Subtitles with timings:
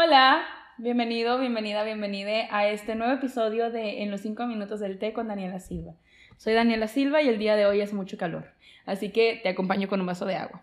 [0.00, 0.46] Hola,
[0.76, 5.26] bienvenido, bienvenida, bienvenida a este nuevo episodio de En los 5 minutos del té con
[5.26, 5.94] Daniela Silva.
[6.36, 8.44] Soy Daniela Silva y el día de hoy hace mucho calor,
[8.86, 10.62] así que te acompaño con un vaso de agua.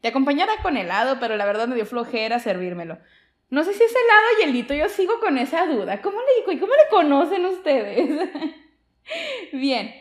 [0.00, 2.96] Te acompañará con helado, pero la verdad me dio flojera servírmelo.
[3.50, 6.00] No sé si es helado y helito, yo sigo con esa duda.
[6.00, 6.16] ¿Cómo
[6.46, 8.30] le cómo le conocen ustedes?
[9.52, 9.92] Bien,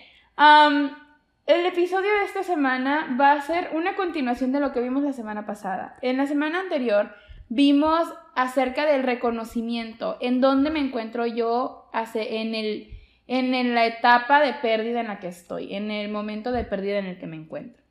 [1.46, 5.12] el episodio de esta semana va a ser una continuación de lo que vimos la
[5.12, 5.98] semana pasada.
[6.02, 7.14] En la semana anterior
[7.50, 12.90] vimos acerca del reconocimiento, en dónde me encuentro yo en, el,
[13.28, 17.06] en la etapa de pérdida en la que estoy, en el momento de pérdida en
[17.06, 17.84] el que me encuentro.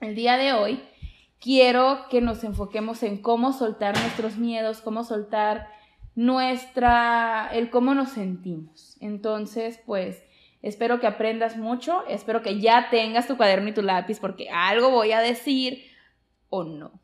[0.00, 0.80] El día de hoy
[1.40, 5.68] quiero que nos enfoquemos en cómo soltar nuestros miedos, cómo soltar
[6.14, 8.96] nuestra, el cómo nos sentimos.
[9.00, 10.24] Entonces, pues,
[10.62, 14.90] espero que aprendas mucho, espero que ya tengas tu cuaderno y tu lápiz porque algo
[14.90, 15.84] voy a decir
[16.48, 17.00] o no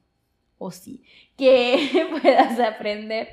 [0.58, 1.04] o sí,
[1.36, 3.28] que puedas aprender.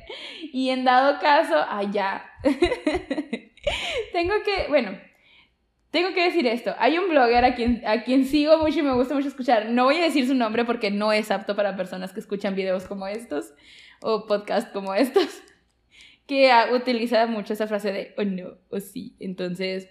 [0.51, 2.25] Y en dado caso, allá.
[4.13, 4.97] tengo que, bueno,
[5.91, 6.73] tengo que decir esto.
[6.79, 9.69] Hay un blogger a quien, a quien sigo mucho y me gusta mucho escuchar.
[9.69, 12.85] No voy a decir su nombre porque no es apto para personas que escuchan videos
[12.85, 13.53] como estos
[14.01, 15.27] o podcasts como estos,
[16.27, 19.15] que utiliza mucho esa frase de oh no, o sí.
[19.19, 19.89] Entonces,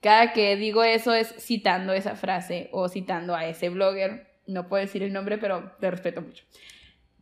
[0.00, 4.31] cada que digo eso es citando esa frase o citando a ese blogger.
[4.52, 6.44] No puedo decir el nombre, pero te respeto mucho.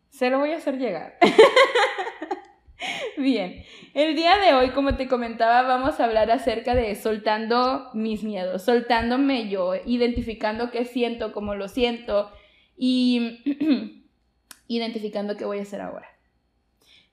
[0.09, 1.17] Se lo voy a hacer llegar.
[3.17, 3.65] Bien,
[3.95, 8.63] el día de hoy, como te comentaba, vamos a hablar acerca de soltando mis miedos,
[8.63, 12.33] soltándome yo, identificando qué siento, cómo lo siento
[12.77, 13.43] y
[14.69, 16.09] identificando qué voy a hacer ahora.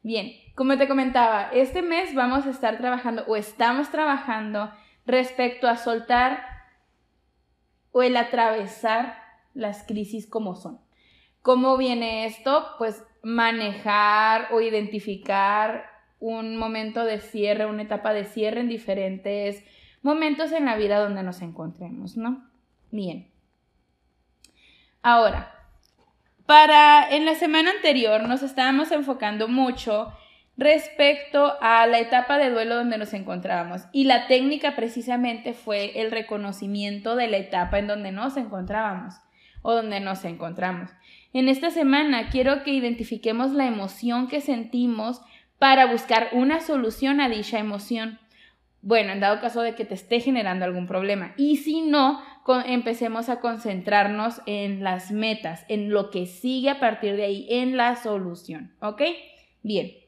[0.02, 4.72] Bien, como te comentaba, este mes vamos a estar trabajando o estamos trabajando
[5.06, 6.44] respecto a soltar
[7.92, 9.27] o el atravesar
[9.58, 10.80] las crisis como son.
[11.41, 12.66] ¿Cómo viene esto?
[12.77, 15.86] Pues manejar o identificar
[16.19, 19.64] un momento de cierre, una etapa de cierre en diferentes
[20.02, 22.48] momentos en la vida donde nos encontremos, ¿no?
[22.92, 23.30] Bien.
[25.02, 25.54] Ahora,
[26.45, 30.14] para en la semana anterior nos estábamos enfocando mucho
[30.55, 36.11] respecto a la etapa de duelo donde nos encontrábamos y la técnica precisamente fue el
[36.11, 39.15] reconocimiento de la etapa en donde nos encontrábamos
[39.62, 40.90] o donde nos encontramos.
[41.34, 45.22] En esta semana quiero que identifiquemos la emoción que sentimos
[45.60, 48.20] para buscar una solución a dicha emoción.
[48.82, 51.34] Bueno, en dado caso de que te esté generando algún problema.
[51.36, 52.22] Y si no,
[52.66, 57.76] empecemos a concentrarnos en las metas, en lo que sigue a partir de ahí, en
[57.76, 58.74] la solución.
[58.80, 59.02] ¿Ok?
[59.64, 60.07] Bien.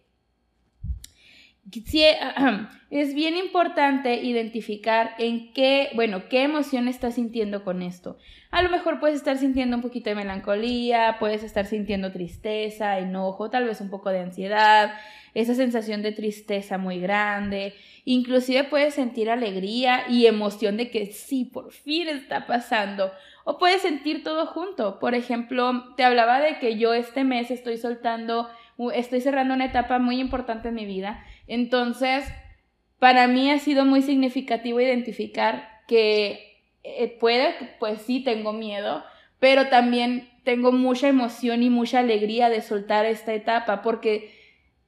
[2.89, 8.17] Es bien importante identificar en qué, bueno, qué emoción estás sintiendo con esto.
[8.51, 13.49] A lo mejor puedes estar sintiendo un poquito de melancolía, puedes estar sintiendo tristeza, enojo,
[13.49, 14.93] tal vez un poco de ansiedad,
[15.33, 17.75] esa sensación de tristeza muy grande.
[18.05, 23.11] Inclusive puedes sentir alegría y emoción de que sí, por fin está pasando.
[23.43, 24.99] O puedes sentir todo junto.
[24.99, 28.49] Por ejemplo, te hablaba de que yo este mes estoy soltando,
[28.93, 31.23] estoy cerrando una etapa muy importante en mi vida.
[31.49, 32.23] Entonces,
[32.99, 39.03] para mí ha sido muy significativo identificar que eh, puede, pues sí, tengo miedo,
[39.39, 44.31] pero también tengo mucha emoción y mucha alegría de soltar esta etapa, porque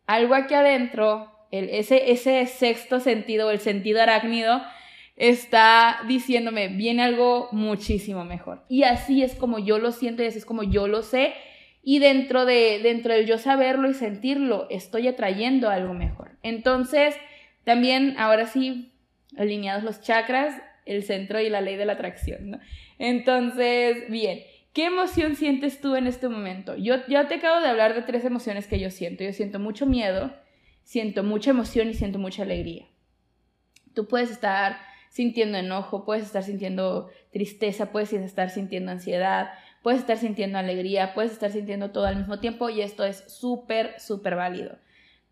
[0.07, 4.61] algo aquí adentro, el, ese, ese sexto sentido, el sentido arácnido,
[5.15, 8.63] está diciéndome, viene algo muchísimo mejor.
[8.69, 11.33] Y así es como yo lo siento y así es como yo lo sé.
[11.83, 16.30] Y dentro de dentro del yo saberlo y sentirlo, estoy atrayendo algo mejor.
[16.43, 17.15] Entonces,
[17.63, 18.93] también ahora sí,
[19.37, 22.59] alineados los chakras, el centro y la ley de la atracción.
[22.97, 24.41] Entonces, bien,
[24.73, 26.75] ¿qué emoción sientes tú en este momento?
[26.75, 29.23] Yo ya te acabo de hablar de tres emociones que yo siento.
[29.23, 30.33] Yo siento mucho miedo,
[30.83, 32.85] siento mucha emoción y siento mucha alegría.
[33.93, 34.77] Tú puedes estar
[35.09, 39.51] sintiendo enojo, puedes estar sintiendo tristeza, puedes estar sintiendo ansiedad,
[39.83, 43.99] puedes estar sintiendo alegría, puedes estar sintiendo todo al mismo tiempo y esto es súper,
[43.99, 44.77] súper válido.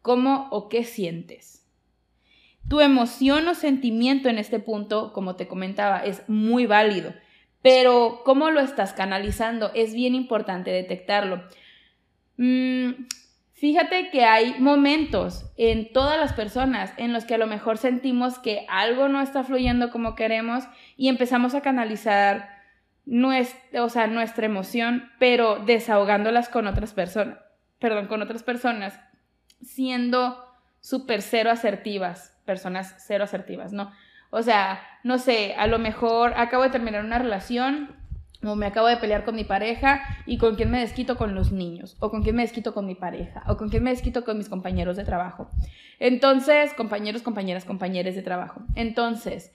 [0.01, 1.65] ¿Cómo o qué sientes?
[2.67, 7.13] Tu emoción o sentimiento en este punto, como te comentaba, es muy válido,
[7.61, 11.43] pero cómo lo estás canalizando es bien importante detectarlo.
[12.37, 13.07] Mm,
[13.53, 18.39] fíjate que hay momentos en todas las personas en los que a lo mejor sentimos
[18.39, 20.63] que algo no está fluyendo como queremos
[20.95, 22.59] y empezamos a canalizar
[23.05, 27.39] nuestra, o nuestra emoción, pero desahogándolas con otras personas,
[27.79, 28.99] perdón, con otras personas,
[29.61, 30.43] siendo
[30.81, 33.91] súper cero asertivas, personas cero asertivas, ¿no?
[34.31, 37.95] O sea, no sé, a lo mejor acabo de terminar una relación
[38.43, 41.51] o me acabo de pelear con mi pareja y con quién me desquito con los
[41.51, 44.37] niños, o con quién me desquito con mi pareja, o con quién me desquito con
[44.37, 45.49] mis compañeros de trabajo.
[45.99, 48.61] Entonces, compañeros, compañeras, compañeros de trabajo.
[48.75, 49.51] Entonces,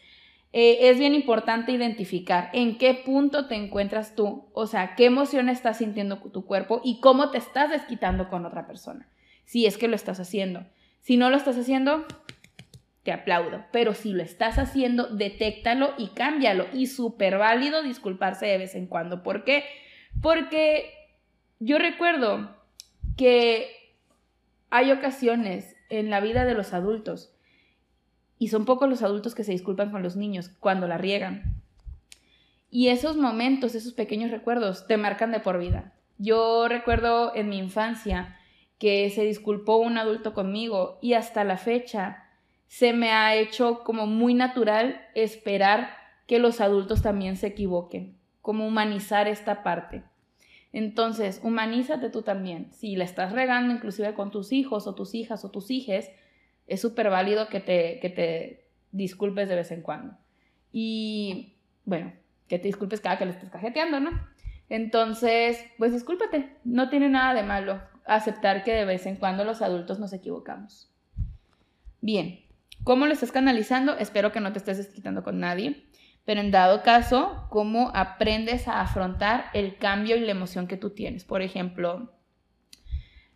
[0.52, 5.48] eh, es bien importante identificar en qué punto te encuentras tú, o sea, qué emoción
[5.48, 9.08] estás sintiendo tu cuerpo y cómo te estás desquitando con otra persona,
[9.44, 10.64] si es que lo estás haciendo.
[11.00, 12.06] Si no lo estás haciendo,
[13.02, 13.64] te aplaudo.
[13.72, 16.66] Pero si lo estás haciendo, detéctalo y cámbialo.
[16.72, 19.22] Y súper válido disculparse de vez en cuando.
[19.22, 19.64] ¿Por qué?
[20.22, 20.92] Porque
[21.60, 22.56] yo recuerdo
[23.16, 23.70] que
[24.70, 27.34] hay ocasiones en la vida de los adultos,
[28.38, 31.62] y son pocos los adultos que se disculpan con los niños cuando la riegan.
[32.70, 35.92] Y esos momentos, esos pequeños recuerdos, te marcan de por vida.
[36.18, 38.36] Yo recuerdo en mi infancia
[38.84, 42.28] que se disculpó un adulto conmigo y hasta la fecha
[42.66, 45.96] se me ha hecho como muy natural esperar
[46.26, 50.04] que los adultos también se equivoquen, como humanizar esta parte.
[50.70, 52.74] Entonces, humanízate tú también.
[52.74, 56.10] Si la estás regando inclusive con tus hijos o tus hijas o tus hijes,
[56.66, 60.18] es súper válido que te, que te disculpes de vez en cuando.
[60.72, 61.54] Y
[61.86, 62.12] bueno,
[62.48, 64.10] que te disculpes cada que le estés cajeteando, ¿no?
[64.68, 69.62] Entonces, pues discúlpate, no tiene nada de malo aceptar que de vez en cuando los
[69.62, 70.90] adultos nos equivocamos.
[72.00, 72.44] Bien,
[72.84, 73.96] ¿Cómo lo estás canalizando?
[73.96, 75.86] Espero que no te estés desquitando con nadie,
[76.26, 80.90] pero en dado caso, ¿cómo aprendes a afrontar el cambio y la emoción que tú
[80.90, 81.24] tienes?
[81.24, 82.12] Por ejemplo,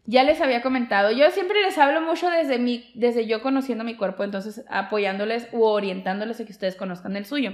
[0.05, 3.97] ya les había comentado, yo siempre les hablo mucho desde, mi, desde yo conociendo mi
[3.97, 7.53] cuerpo, entonces apoyándoles u orientándoles a que ustedes conozcan el suyo.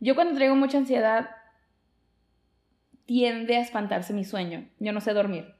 [0.00, 1.28] Yo cuando traigo mucha ansiedad,
[3.04, 4.66] tiende a espantarse mi sueño.
[4.78, 5.57] Yo no sé dormir.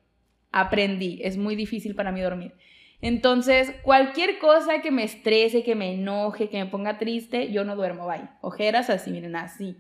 [0.53, 2.55] Aprendí, es muy difícil para mí dormir.
[3.01, 7.77] Entonces, cualquier cosa que me estrese, que me enoje, que me ponga triste, yo no
[7.77, 8.29] duermo, bye.
[8.41, 9.77] Ojeras así, miren, así.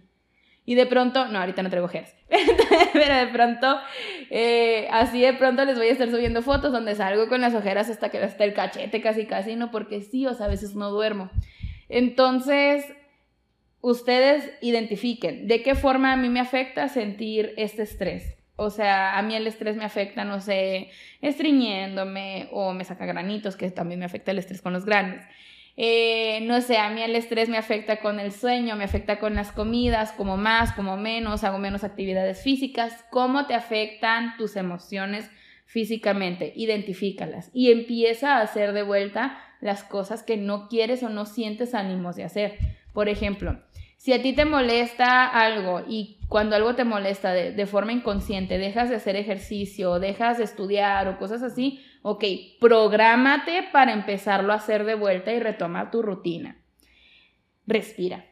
[0.69, 2.15] Y de pronto, no, ahorita no traigo ojeras,
[2.93, 3.81] pero de pronto,
[4.29, 7.89] eh, así de pronto les voy a estar subiendo fotos donde salgo con las ojeras
[7.89, 10.91] hasta que hasta el cachete casi casi, no, porque sí, o sea, a veces no
[10.91, 11.31] duermo.
[11.89, 12.85] Entonces,
[13.81, 18.38] ustedes identifiquen de qué forma a mí me afecta sentir este estrés.
[18.61, 20.91] O sea, a mí el estrés me afecta, no sé,
[21.21, 25.23] estriñéndome o me saca granitos, que también me afecta el estrés con los granos.
[25.77, 29.37] Eh, no sé, a mí el estrés me afecta con el sueño, me afecta con
[29.37, 33.05] las comidas, como más, como menos, hago menos actividades físicas.
[33.13, 35.31] ¿Cómo te afectan tus emociones
[35.65, 36.53] físicamente?
[36.57, 41.75] Identifícalas y empieza a hacer de vuelta las cosas que no quieres o no sientes
[41.75, 42.59] ánimos de hacer.
[42.93, 43.63] Por ejemplo,
[43.97, 48.91] si a ti te molesta algo y cuando algo te molesta de, forma inconsciente, dejas
[48.91, 52.25] de hacer ejercicio, dejas de estudiar o cosas así, ok,
[52.61, 56.59] prográmate para empezarlo a hacer de vuelta y retomar tu rutina.
[57.67, 58.27] Respira.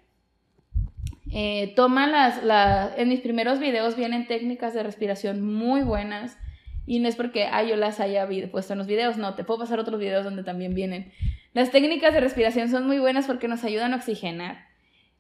[1.33, 6.39] Eh, toma las, las, en mis primeros videos vienen técnicas de respiración muy buenas
[6.87, 9.81] y no es porque yo las haya puesto en los videos, no, te puedo pasar
[9.81, 11.13] otros videos donde también vienen.
[11.53, 14.67] Las técnicas de respiración son muy buenas porque nos ayudan a oxigenar.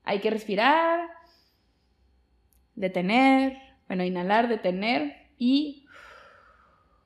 [0.04, 1.00] Hay que respirar,
[2.76, 3.58] detener,
[3.88, 5.86] bueno, inhalar, detener y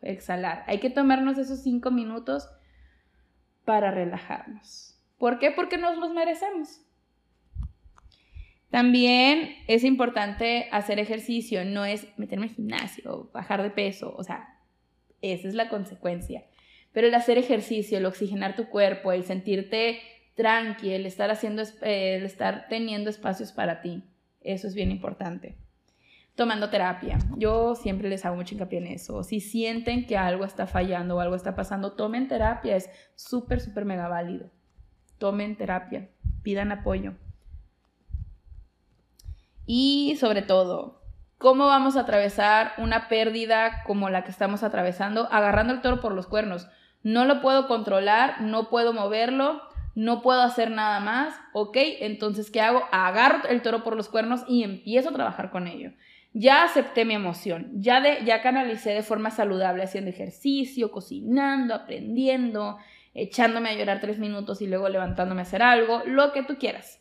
[0.02, 0.64] exhalar.
[0.67, 2.49] Hay que tomarnos esos cinco minutos
[3.64, 4.99] para relajarnos.
[5.19, 5.50] ¿Por qué?
[5.50, 6.81] Porque nos los merecemos.
[8.70, 14.61] También es importante hacer ejercicio, no es meterme al gimnasio, bajar de peso, o sea,
[15.23, 16.44] esa es la consecuencia.
[16.93, 20.00] Pero el hacer ejercicio, el oxigenar tu cuerpo, el sentirte
[20.37, 24.04] tranqui, el estar haciendo, eh, el estar teniendo espacios para ti.
[24.40, 25.56] Eso es bien importante.
[26.40, 27.18] Tomando terapia.
[27.37, 29.23] Yo siempre les hago mucho hincapié en eso.
[29.25, 32.76] Si sienten que algo está fallando o algo está pasando, tomen terapia.
[32.76, 34.50] Es súper, súper mega válido.
[35.18, 36.09] Tomen terapia.
[36.42, 37.12] Pidan apoyo.
[39.66, 41.02] Y sobre todo,
[41.37, 45.28] ¿cómo vamos a atravesar una pérdida como la que estamos atravesando?
[45.30, 46.68] Agarrando el toro por los cuernos.
[47.02, 49.61] No lo puedo controlar, no puedo moverlo,
[49.94, 52.85] no puedo hacer nada más, ok, entonces ¿qué hago?
[52.92, 55.92] Agarro el toro por los cuernos y empiezo a trabajar con ello.
[56.32, 62.78] Ya acepté mi emoción, ya, de, ya canalicé de forma saludable haciendo ejercicio, cocinando, aprendiendo,
[63.14, 67.00] echándome a llorar tres minutos y luego levantándome a hacer algo, lo que tú quieras.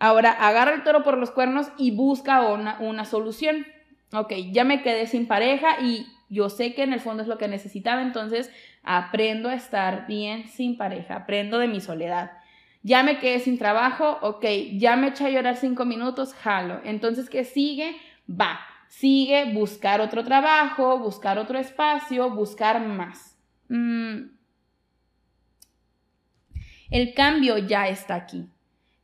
[0.00, 3.66] Ahora agarra el toro por los cuernos y busca una, una solución.
[4.12, 7.38] Ok, ya me quedé sin pareja y yo sé que en el fondo es lo
[7.38, 8.50] que necesitaba, entonces
[8.82, 12.32] aprendo a estar bien sin pareja, aprendo de mi soledad.
[12.82, 16.80] Ya me quedé sin trabajo, ok, ya me eché a llorar cinco minutos, jalo.
[16.84, 17.96] Entonces, ¿qué sigue?
[18.28, 23.38] Va, sigue buscar otro trabajo, buscar otro espacio, buscar más.
[23.68, 24.32] Mm.
[26.90, 28.48] El cambio ya está aquí.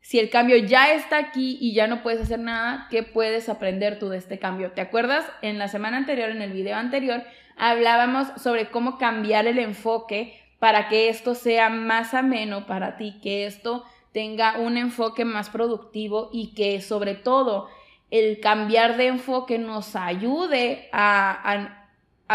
[0.01, 3.99] Si el cambio ya está aquí y ya no puedes hacer nada, ¿qué puedes aprender
[3.99, 4.73] tú de este cambio?
[4.73, 5.25] ¿Te acuerdas?
[5.43, 7.23] En la semana anterior, en el video anterior,
[7.57, 13.47] hablábamos sobre cómo cambiar el enfoque para que esto sea más ameno para ti, que
[13.47, 17.69] esto tenga un enfoque más productivo y que sobre todo
[18.11, 21.87] el cambiar de enfoque nos ayude a,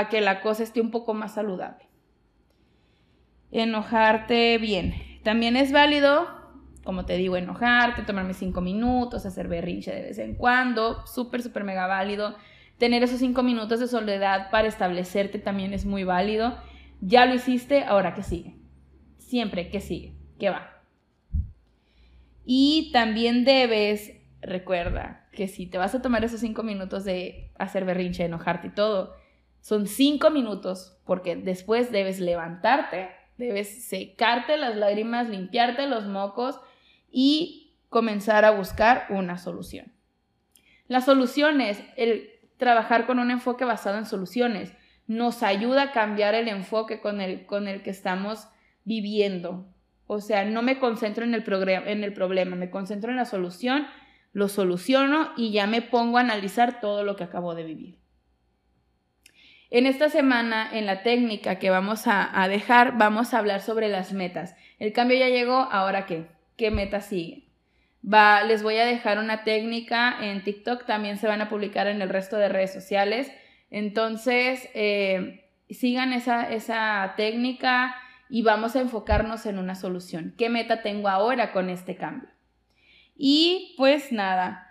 [0.09, 1.87] que la cosa esté un poco más saludable.
[3.51, 4.93] Enojarte bien.
[5.23, 6.27] También es válido,
[6.83, 11.63] como te digo, enojarte, tomarme cinco minutos, hacer berrinche de vez en cuando, súper, súper
[11.63, 12.35] mega válido.
[12.77, 16.57] Tener esos cinco minutos de soledad para establecerte también es muy válido.
[17.05, 18.55] Ya lo hiciste, ahora qué sigue.
[19.17, 20.15] Siempre, ¿qué sigue?
[20.39, 20.81] ¿Qué va?
[22.45, 27.83] Y también debes, recuerda, que si te vas a tomar esos cinco minutos de hacer
[27.83, 29.15] berrinche, enojarte y todo,
[29.59, 36.61] son cinco minutos porque después debes levantarte, debes secarte las lágrimas, limpiarte los mocos
[37.11, 39.91] y comenzar a buscar una solución.
[40.87, 44.73] La solución es el trabajar con un enfoque basado en soluciones.
[45.07, 48.47] Nos ayuda a cambiar el enfoque con el, con el que estamos
[48.85, 49.65] viviendo.
[50.07, 53.87] O sea, no me concentro en el, en el problema, me concentro en la solución,
[54.33, 58.03] lo soluciono y ya me pongo a analizar todo lo que acabo de vivir.
[59.73, 64.13] En esta semana, en la técnica que vamos a, dejar, vamos a hablar sobre las
[64.13, 64.55] metas.
[64.77, 66.27] El cambio ya llegó, ahora qué?
[66.57, 67.47] ¿Qué meta sigue?
[68.05, 72.03] Va, les voy a dejar una técnica en TikTok, también se van a publicar en
[72.03, 73.31] el resto de redes sociales.
[73.73, 77.97] Entonces, eh, sigan esa, esa técnica,
[78.33, 80.33] y vamos a enfocarnos en una solución.
[80.39, 82.29] ¿Qué meta tengo ahora con este cambio?
[83.15, 84.67] Y pues nada,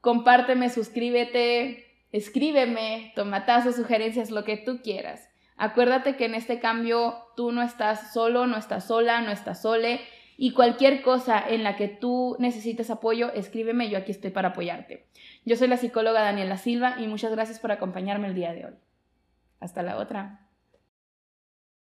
[0.00, 5.28] compárteme, suscríbete, escríbeme, tomatazos, sugerencias, lo que tú quieras.
[5.56, 10.00] Acuérdate que en este cambio tú no estás solo, no estás sola, no estás sole.
[10.36, 15.06] Y cualquier cosa en la que tú necesites apoyo, escríbeme, yo aquí estoy para apoyarte.
[15.44, 18.74] Yo soy la psicóloga Daniela Silva y muchas gracias por acompañarme el día de hoy.
[19.60, 20.43] Hasta la otra.